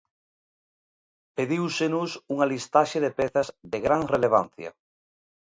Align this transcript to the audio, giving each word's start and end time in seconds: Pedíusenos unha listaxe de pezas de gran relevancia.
Pedíusenos 1.37 2.09
unha 2.33 2.49
listaxe 2.53 2.97
de 3.05 3.11
pezas 3.19 3.47
de 3.71 3.79
gran 3.85 4.01
relevancia. 4.13 4.69